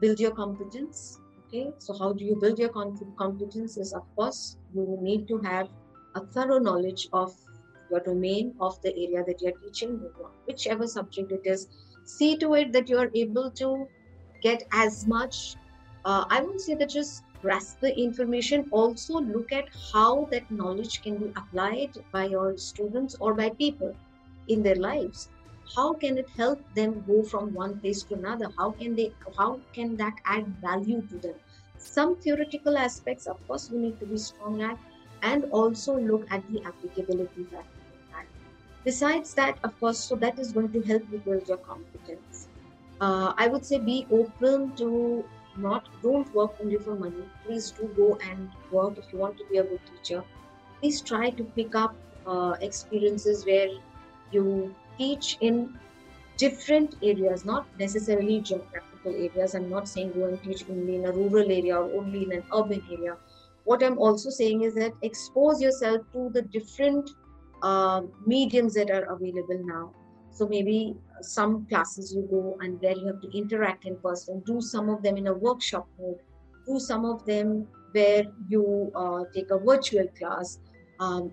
[0.00, 1.20] build your competence.
[1.46, 3.76] Okay, so how do you build your competence?
[3.76, 5.68] Is of course you need to have
[6.14, 7.34] a thorough knowledge of
[7.90, 10.00] your domain of the area that you're teaching,
[10.46, 11.68] whichever subject it is.
[12.04, 13.88] See to it that you are able to
[14.42, 15.56] get as much.
[16.04, 18.68] Uh, I won't say that just grasp the information.
[18.70, 23.94] Also look at how that knowledge can be applied by your students or by people
[24.48, 25.28] in their lives
[25.74, 29.60] how can it help them go from one place to another how can they how
[29.72, 31.34] can that add value to them
[31.76, 34.78] some theoretical aspects of course we need to be strong at
[35.22, 37.77] and also look at the applicability factor
[38.84, 42.48] besides that of course so that is going to help you build your competence
[43.00, 45.24] uh, i would say be open to
[45.56, 49.44] not don't work only for money please do go and work if you want to
[49.50, 50.22] be a good teacher
[50.80, 51.94] please try to pick up
[52.26, 53.68] uh, experiences where
[54.30, 55.78] you teach in
[56.36, 59.54] different areas, not necessarily geographical areas.
[59.54, 62.44] I'm not saying go and teach only in a rural area or only in an
[62.54, 63.16] urban area.
[63.64, 67.10] What I'm also saying is that expose yourself to the different
[67.62, 69.92] uh, mediums that are available now.
[70.30, 74.60] So maybe some classes you go and where you have to interact in person, do
[74.60, 76.18] some of them in a workshop mode,
[76.66, 80.58] do some of them where you uh, take a virtual class.
[81.00, 81.32] Um,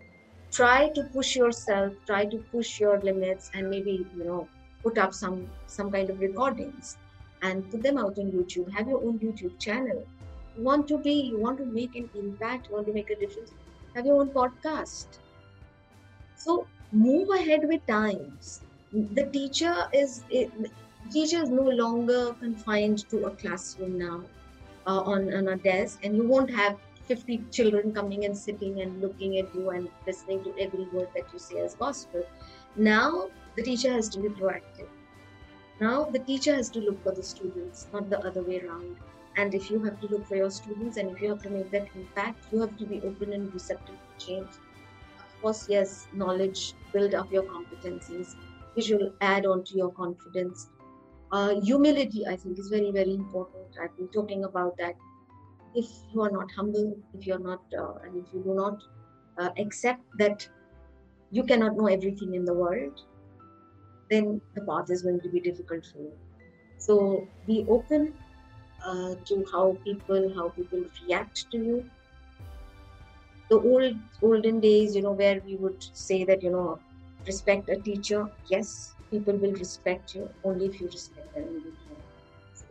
[0.56, 4.48] try to push yourself try to push your limits and maybe you know
[4.84, 6.98] put up some some kind of recordings
[7.42, 10.06] and put them out on youtube have your own youtube channel
[10.58, 13.20] you want to be you want to make an impact you want to make a
[13.24, 13.52] difference
[13.96, 15.20] have your own podcast
[16.46, 18.62] so move ahead with times
[19.20, 20.52] the teacher is it,
[21.12, 24.22] teacher is no longer confined to a classroom now
[24.88, 26.78] uh, on, on a desk and you won't have
[27.08, 31.32] 50 children coming and sitting and looking at you and listening to every word that
[31.32, 32.24] you say as gospel.
[32.76, 34.90] Now the teacher has to be proactive.
[35.80, 38.96] Now the teacher has to look for the students, not the other way around.
[39.38, 41.70] And if you have to look for your students and if you have to make
[41.72, 44.48] that impact, you have to be open and receptive to change.
[45.42, 48.36] Course, yes, knowledge, build up your competencies,
[48.74, 50.70] which will add on to your confidence.
[51.32, 53.68] Uh, humility, I think, is very, very important.
[53.82, 54.96] I've been talking about that
[55.76, 58.82] if you are not humble, if you're not, uh, and if you do not
[59.38, 60.48] uh, accept that
[61.32, 63.00] you cannot know everything in the world,
[64.10, 66.14] then the path is going to be difficult for you.
[66.78, 68.14] So be open
[68.86, 71.92] uh, to how people how people react to you.
[73.50, 76.80] The old olden days, you know, where we would say that you know,
[77.28, 78.28] respect a teacher.
[78.46, 81.76] Yes, people will respect you only if you respect them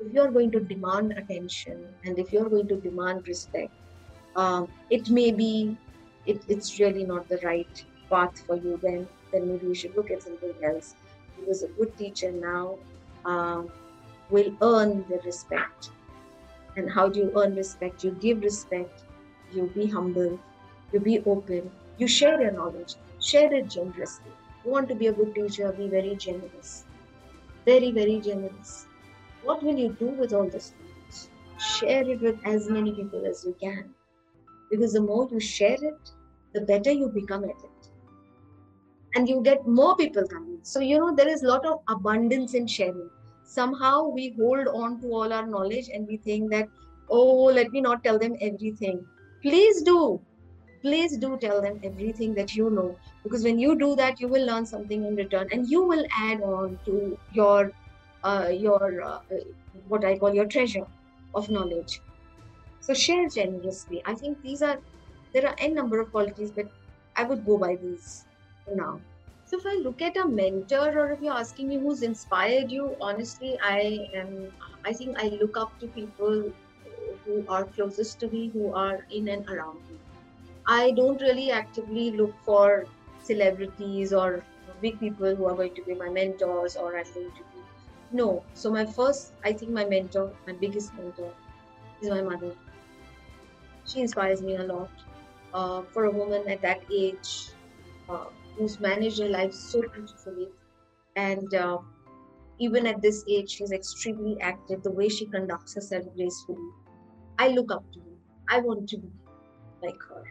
[0.00, 3.72] if you're going to demand attention and if you're going to demand respect,
[4.36, 5.76] um, it may be
[6.26, 8.78] it, it's really not the right path for you.
[8.82, 10.96] Then then maybe you should look at something else.
[11.36, 12.78] Because a good teacher now
[13.24, 13.70] um,
[14.30, 15.90] will earn the respect.
[16.76, 18.04] And how do you earn respect?
[18.04, 19.04] You give respect.
[19.52, 20.38] You be humble.
[20.94, 21.70] You be open.
[21.98, 22.94] You share your knowledge.
[23.20, 24.32] Share it generously.
[24.64, 25.70] You want to be a good teacher?
[25.72, 26.84] Be very generous.
[27.66, 28.86] Very very generous
[29.44, 31.28] what will you do with all this knowledge?
[31.58, 33.90] Share it with as many people as you can.
[34.70, 36.10] Because the more you share it,
[36.54, 37.88] the better you become at it.
[39.14, 40.58] And you get more people coming.
[40.62, 43.10] So, you know, there is a lot of abundance in sharing.
[43.44, 46.68] Somehow we hold on to all our knowledge and we think that,
[47.08, 49.06] oh, let me not tell them everything.
[49.42, 50.20] Please do.
[50.84, 52.96] Please do tell them everything that you know.
[53.24, 56.42] Because when you do that, you will learn something in return and you will add
[56.42, 57.72] on to your
[58.22, 59.20] uh, your uh,
[59.88, 60.86] what I call your treasure
[61.34, 62.00] of knowledge.
[62.80, 64.02] So share generously.
[64.06, 64.80] I think these are
[65.32, 66.70] there are n number of qualities, but
[67.16, 68.26] I would go by these
[68.64, 69.00] for now.
[69.44, 72.96] So if I look at a mentor, or if you're asking me who's inspired you,
[73.00, 74.52] honestly, I am.
[74.84, 76.52] I think I look up to people
[77.24, 80.03] who are closest to me, who are in and around me.
[80.66, 84.46] I don't really actively look for celebrities or
[84.80, 87.66] big people who are going to be my mentors or I'm going to be
[88.10, 88.46] no.
[88.52, 91.36] So my first, I think my mentor, my biggest mentor,
[92.00, 92.56] is my mother.
[93.84, 94.92] She inspires me a lot.
[95.52, 97.54] Uh, for a woman at that age,
[98.08, 100.48] uh, who's managed her life so beautifully,
[101.16, 101.78] and uh,
[102.58, 104.82] even at this age, she's extremely active.
[104.82, 106.70] The way she conducts herself gracefully,
[107.38, 108.18] I look up to her.
[108.48, 109.12] I want to be
[109.82, 110.24] like her.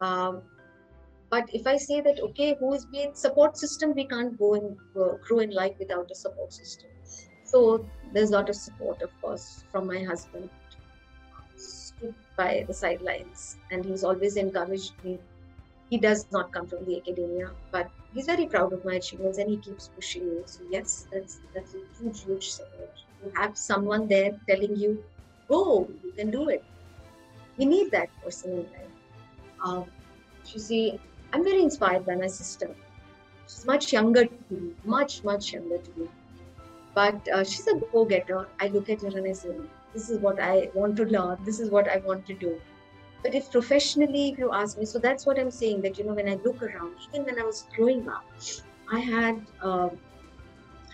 [0.00, 0.42] Um,
[1.30, 4.76] but if I say that, okay, who is being support system, we can't go and
[5.00, 6.88] uh, grow in life without a support system.
[7.44, 10.50] So there's a lot of support, of course, from my husband.
[11.56, 15.18] Stood by the sidelines, and he's always encouraged me
[15.90, 19.50] he does not come from the academia, but he's very proud of my achievements and
[19.50, 20.42] he keeps pushing me.
[20.46, 22.90] So yes, that's that's a huge, huge support.
[23.24, 25.04] You have someone there telling you,
[25.48, 26.64] "Go, you can do it."
[27.58, 28.95] We need that person in life.
[29.62, 29.86] Um,
[30.52, 31.00] you see,
[31.32, 32.74] I'm very inspired by my sister.
[33.46, 36.08] She's much younger to me, much, much younger to me.
[36.94, 38.48] But uh, she's a go-getter.
[38.60, 39.54] I look at her and I say,
[39.92, 41.38] "This is what I want to learn.
[41.44, 42.60] This is what I want to do."
[43.22, 46.14] But if professionally, if you ask me, so that's what I'm saying that, you know,
[46.14, 48.24] when I look around, even when I was growing up,
[48.92, 49.88] I had, uh,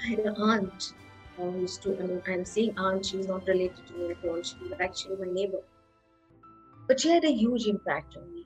[0.03, 0.95] I had an aunt
[1.39, 4.25] uh, who used to, I mean, I'm saying aunt, she's not related to me at
[4.25, 4.43] all.
[4.43, 5.61] She was actually my neighbor.
[6.89, 8.42] But she had a huge impact on me.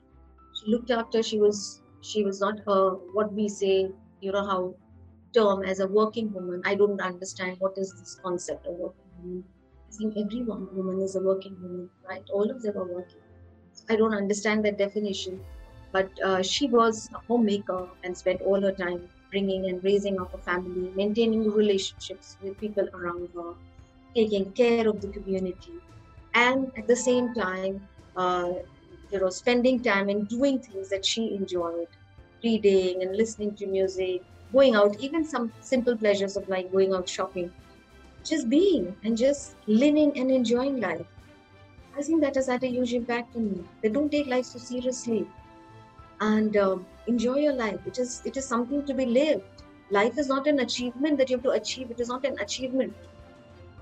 [0.67, 3.89] Looked after, she was, she was not her, what we say,
[4.21, 4.75] you know, how
[5.33, 6.61] term as a working woman.
[6.65, 9.45] I don't understand what is this concept of working woman.
[9.89, 12.23] I think every woman is a working woman, right?
[12.31, 13.21] All of them are working
[13.89, 15.39] I don't understand that definition.
[15.91, 20.33] But uh, she was a homemaker and spent all her time bringing and raising up
[20.33, 23.53] a family, maintaining relationships with people around her,
[24.15, 25.73] taking care of the community,
[26.33, 28.49] and at the same time, uh,
[29.11, 31.87] you know, spending time and doing things that she enjoyed,
[32.43, 37.07] reading and listening to music, going out, even some simple pleasures of like going out
[37.09, 37.51] shopping,
[38.23, 41.05] just being and just living and enjoying life.
[41.97, 43.63] I think that has had a huge impact on me.
[43.81, 45.27] They don't take life so seriously,
[46.19, 47.79] and uh, enjoy your life.
[47.85, 49.43] It is it is something to be lived.
[49.89, 51.91] Life is not an achievement that you have to achieve.
[51.91, 52.95] It is not an achievement.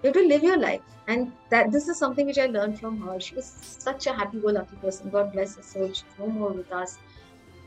[0.03, 3.01] You have to live your life, and that this is something which I learned from
[3.01, 3.19] her.
[3.19, 5.09] She was such a happy-go-lucky person.
[5.09, 5.87] God bless her soul.
[5.87, 6.97] She's no more with us,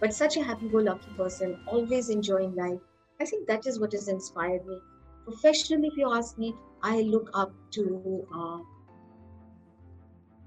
[0.00, 2.80] but such a happy-go-lucky person, always enjoying life.
[3.20, 4.78] I think that is what has inspired me.
[5.24, 8.26] Professionally, if you ask me, I look up to.
[8.32, 8.58] Uh,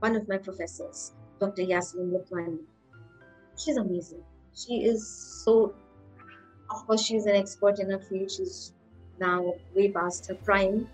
[0.01, 1.61] one of my professors, Dr.
[1.61, 2.59] Yasmin Lakhwani.
[3.55, 4.23] She's amazing.
[4.55, 5.75] She is so,
[6.71, 8.31] of course, she's an expert in her field.
[8.31, 8.73] She's
[9.19, 10.89] now way past her prime.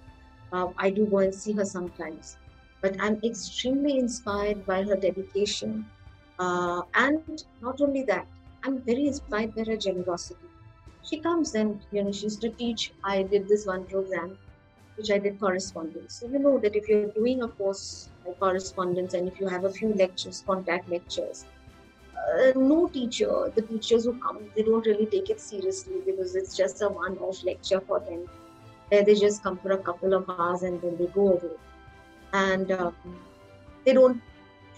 [0.52, 2.38] Uh, I do go and see her sometimes.
[2.82, 5.86] But I'm extremely inspired by her dedication.
[6.40, 8.28] Uh, and not only that,
[8.64, 10.48] I'm very inspired by her generosity.
[11.04, 12.94] She comes and, you know, she used to teach.
[13.04, 14.38] I did this one program,
[14.98, 16.16] which I did correspondence.
[16.16, 19.70] So you know that if you're doing a course correspondence and if you have a
[19.70, 21.46] few lectures contact lectures
[22.18, 26.56] uh, no teacher the teachers who come they don't really take it seriously because it's
[26.56, 28.28] just a one off lecture for them
[28.90, 31.56] They just come for a couple of hours and then they go away.
[32.34, 32.96] And um,
[33.86, 34.22] they don't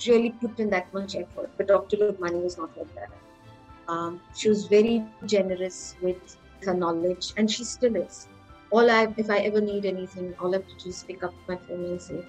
[0.08, 1.52] really put in that much effort.
[1.58, 3.10] But dr Lakhwani was not like that.
[3.88, 8.28] Um, she was very generous with her knowledge and she still is.
[8.72, 11.34] All i if i ever need anything all i have to do is pick up
[11.48, 12.24] my phone and say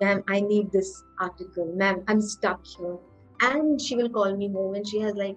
[0.00, 2.98] ma'am, I need this article, ma'am, I'm stuck here.
[3.40, 5.36] And she will call me home and she has like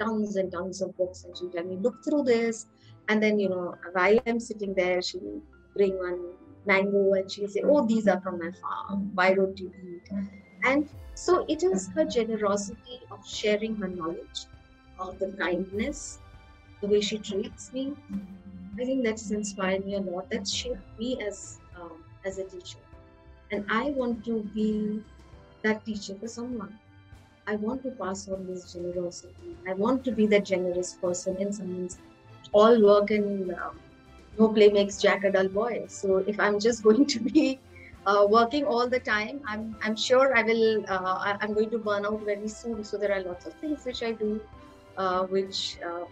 [0.00, 2.66] tons and tons of books and she'll tell me, look through this.
[3.08, 5.40] And then, you know, while I'm sitting there, she'll
[5.76, 6.20] bring one
[6.66, 9.10] mango and she'll say, oh, these are from my farm.
[9.14, 10.10] Why don't you eat?
[10.64, 14.46] And so it is her generosity of sharing her knowledge,
[14.98, 16.18] of the kindness,
[16.80, 17.92] the way she treats me.
[18.80, 20.30] I think that's inspired me a lot.
[20.30, 22.78] That shaped me as um, as a teacher.
[23.52, 25.00] And I want to be
[25.62, 26.78] that teacher for someone.
[27.46, 29.56] I want to pass on this generosity.
[29.68, 31.98] I want to be that generous person in someone's
[32.54, 33.80] all work and um,
[34.38, 35.84] no play makes Jack a dull boy.
[35.88, 37.60] So if I'm just going to be
[38.06, 40.84] uh, working all the time, I'm I'm sure I will.
[40.88, 42.84] Uh, I'm going to burn out very soon.
[42.84, 44.40] So there are lots of things which I do,
[44.96, 46.04] uh, which uh,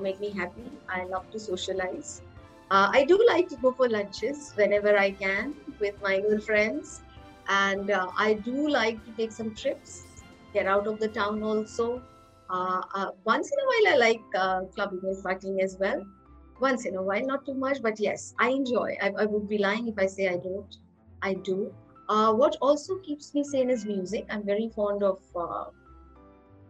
[0.00, 0.70] make me happy.
[0.88, 2.22] I love to socialize.
[2.70, 7.02] Uh, I do like to go for lunches whenever I can with my girlfriends,
[7.48, 10.04] and uh, I do like to take some trips,
[10.52, 12.02] get out of the town also.
[12.50, 16.04] Uh, uh once in a while, I like uh, clubbing and partying as well.
[16.60, 18.96] Once in a while, not too much, but yes, I enjoy.
[19.00, 20.76] I, I would be lying if I say I don't.
[21.22, 21.72] I do.
[22.08, 24.26] Uh, what also keeps me sane is music.
[24.30, 25.20] I'm very fond of.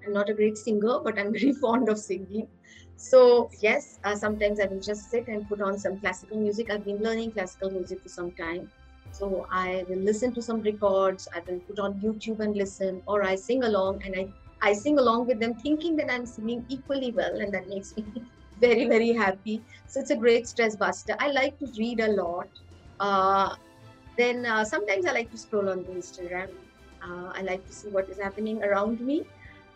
[0.09, 2.49] I'm not a great singer, but I'm very fond of singing.
[2.97, 6.71] So yes, uh, sometimes I will just sit and put on some classical music.
[6.71, 8.71] I've been learning classical music for some time.
[9.13, 11.29] So I will listen to some records.
[11.35, 14.29] I will put on YouTube and listen, or I sing along and I,
[14.63, 18.05] I sing along with them, thinking that I'm singing equally well, and that makes me
[18.61, 19.63] very very happy.
[19.87, 21.17] So it's a great stress buster.
[21.19, 22.49] I like to read a lot.
[23.01, 23.55] Uh,
[24.17, 26.49] then uh, sometimes I like to scroll on the Instagram.
[27.03, 29.23] Uh, I like to see what is happening around me.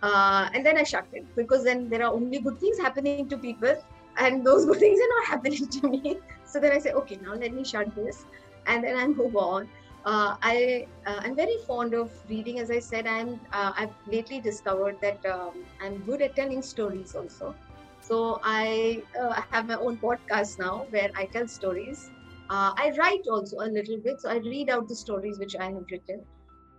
[0.02, 3.38] Uh, and then I shut it because then there are only good things happening to
[3.38, 3.76] people,
[4.18, 6.18] and those good things are not happening to me.
[6.44, 8.26] So then I say, okay, now let me shut this,
[8.66, 9.68] and then I move on.
[10.04, 12.58] Uh, I uh, I'm very fond of reading.
[12.58, 17.14] As I said, I'm uh, I've lately discovered that um, I'm good at telling stories
[17.14, 17.54] also.
[18.00, 22.10] So I uh, have my own podcast now where I tell stories.
[22.50, 25.66] Uh, I write also a little bit, so I read out the stories which I
[25.66, 26.24] have written.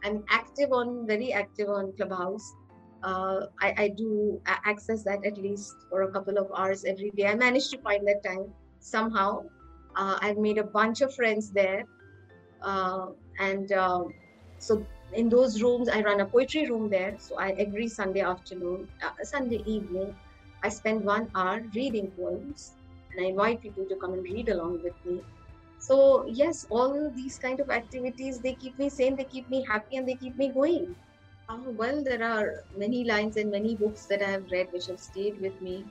[0.03, 2.43] I'm active on very active on Clubhouse.
[3.03, 7.27] Uh, I, I do access that at least for a couple of hours every day.
[7.27, 9.43] I managed to find that time somehow.
[9.95, 11.85] I've made a bunch of friends there
[12.63, 14.03] and uh,
[14.59, 17.15] so in those rooms, I run a poetry room there.
[17.19, 20.15] So I every Sunday afternoon, uh, Sunday evening,
[20.63, 22.73] I spend one hour reading poems,
[23.11, 25.21] and I invite people to come and read along with me.
[25.79, 29.97] So yes, all these kind of activities they keep me sane, they keep me happy,
[29.97, 30.95] and they keep me going.
[31.49, 34.99] Uh, well, there are many lines and many books that I have read which have
[34.99, 35.85] stayed with me.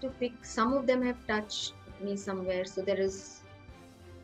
[0.00, 2.64] To pick, some of them have touched me somewhere.
[2.64, 3.41] So there is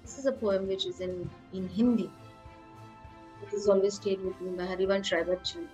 [0.09, 2.11] this is a poem which is in, in Hindi.
[3.43, 5.67] It is always stayed with me by Bachchan.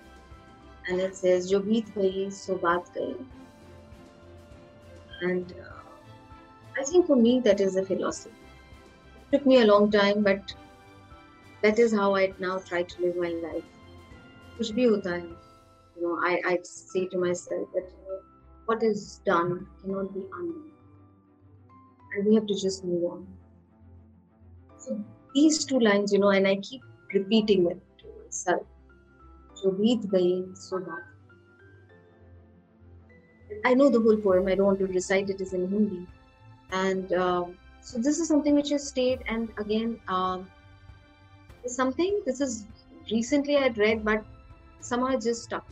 [0.88, 3.14] And it says, Jo beet gayi, so baat gayi.
[5.20, 8.34] And uh, I think for me, that is the philosophy.
[9.30, 10.52] It took me a long time, but
[11.62, 13.70] that is how I now try to live my life.
[14.58, 15.30] Kuch bhi hota hai.
[15.96, 18.18] You know, I, I say to myself that you know,
[18.64, 20.70] what is done cannot be undone.
[22.16, 23.26] And we have to just move on
[24.84, 25.02] so
[25.34, 26.82] these two lines, you know, and I keep
[27.12, 28.66] repeating it to myself.
[30.12, 31.04] Gaye, so baat.
[33.64, 34.48] I know the whole poem.
[34.48, 36.06] I don't want to recite it, as in Hindi,
[36.70, 37.44] and uh,
[37.80, 39.22] so this is something which has stayed.
[39.26, 40.46] And again, um,
[41.66, 42.66] something this is
[43.10, 44.24] recently I'd read, but
[44.80, 45.66] somehow just stuck.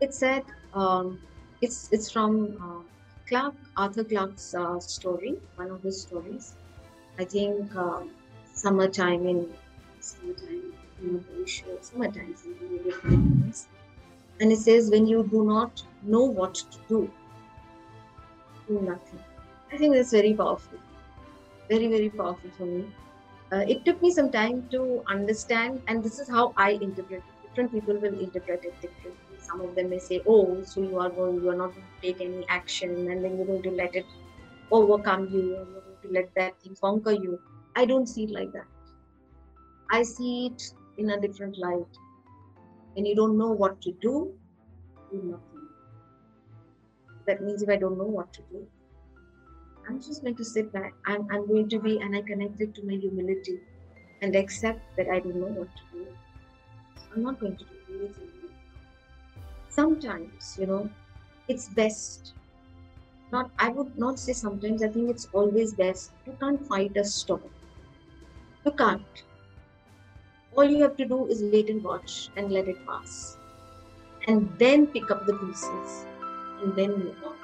[0.00, 0.42] It said
[0.74, 1.20] um,
[1.62, 2.82] it's it's from uh,
[3.28, 6.56] Clarke Arthur Clarke's uh, story, one of his stories,
[7.18, 8.02] I think uh,
[8.52, 9.54] summertime in
[10.00, 12.34] summertime, I'm not very sure, summertime,
[14.40, 17.12] And it says, when you do not know what to do,
[18.68, 19.20] do nothing.
[19.72, 20.78] I think that's very powerful.
[21.70, 22.92] Very, very powerful for me.
[23.52, 27.42] Uh, it took me some time to understand, and this is how I interpret it.
[27.48, 29.38] Different people will interpret it differently.
[29.38, 32.00] Some of them may say, "Oh, so you are going, you are not going to
[32.06, 34.06] take any action, and then you're going to let it
[34.70, 35.46] overcome you,
[36.02, 37.40] to let that thing conquer you.
[37.76, 38.66] I don't see it like that.
[39.90, 40.62] I see it
[40.98, 41.98] in a different light.
[42.96, 44.32] And you don't know what to do,
[45.10, 45.68] do nothing.
[47.26, 48.66] That means if I don't know what to do,
[49.88, 50.94] I'm just going to sit back.
[51.06, 53.58] I'm, I'm going to be, and I connected to my humility
[54.20, 56.06] and accept that I don't know what to do.
[57.14, 58.28] I'm not going to do anything.
[59.68, 60.90] Sometimes, you know,
[61.48, 62.34] it's best
[63.32, 67.04] not i would not say sometimes i think it's always best you can't fight a
[67.04, 67.42] storm.
[68.64, 69.22] You can't.
[70.54, 73.36] All you have to do is wait and watch and let it pass.
[74.28, 76.06] And then pick up the pieces
[76.62, 77.34] and then move on.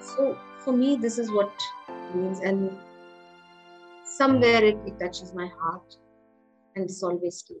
[0.00, 1.52] So for me this is what
[2.14, 2.70] means and
[4.04, 5.96] somewhere it, it touches my heart
[6.74, 7.60] and it's always true